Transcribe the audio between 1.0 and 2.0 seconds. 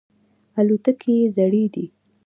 یې زړې دي.